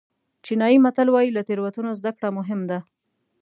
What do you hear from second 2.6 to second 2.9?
ده.